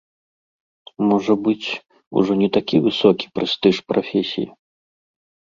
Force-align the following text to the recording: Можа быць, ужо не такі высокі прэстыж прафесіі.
Можа 1.09 1.33
быць, 1.47 1.69
ужо 2.21 2.33
не 2.41 2.49
такі 2.57 2.81
высокі 2.87 3.25
прэстыж 3.37 3.75
прафесіі. 3.93 4.47